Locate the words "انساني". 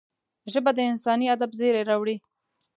0.91-1.25